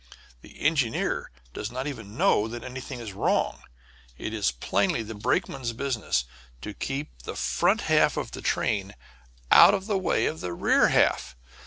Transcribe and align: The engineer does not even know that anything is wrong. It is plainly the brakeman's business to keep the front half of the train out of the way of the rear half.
The 0.41 0.59
engineer 0.59 1.29
does 1.53 1.69
not 1.71 1.85
even 1.85 2.17
know 2.17 2.47
that 2.47 2.63
anything 2.63 2.99
is 2.99 3.13
wrong. 3.13 3.61
It 4.17 4.33
is 4.33 4.49
plainly 4.51 5.03
the 5.03 5.13
brakeman's 5.13 5.73
business 5.73 6.25
to 6.63 6.73
keep 6.73 7.21
the 7.21 7.35
front 7.35 7.81
half 7.81 8.17
of 8.17 8.31
the 8.31 8.41
train 8.41 8.95
out 9.51 9.75
of 9.75 9.85
the 9.85 9.99
way 9.99 10.25
of 10.25 10.39
the 10.41 10.53
rear 10.53 10.87
half. 10.87 11.35